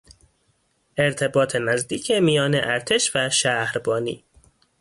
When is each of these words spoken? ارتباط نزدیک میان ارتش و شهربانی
ارتباط 0.99 1.55
نزدیک 1.55 2.11
میان 2.11 2.55
ارتش 2.55 3.11
و 3.15 3.29
شهربانی 3.29 4.23